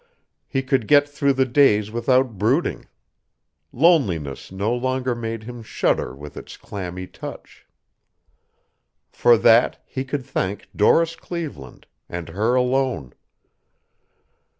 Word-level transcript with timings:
He 0.47 0.63
could 0.63 0.87
get 0.87 1.07
through 1.07 1.33
the 1.33 1.45
days 1.45 1.91
without 1.91 2.39
brooding. 2.39 2.87
Loneliness 3.71 4.51
no 4.51 4.73
longer 4.73 5.13
made 5.13 5.43
him 5.43 5.61
shudder 5.61 6.15
with 6.15 6.35
its 6.35 6.57
clammy 6.57 7.05
touch. 7.05 7.67
For 9.11 9.37
that 9.37 9.77
he 9.85 10.03
could 10.03 10.25
thank 10.25 10.69
Doris 10.75 11.15
Cleveland, 11.15 11.85
and 12.09 12.29
her 12.29 12.55
alone. 12.55 13.13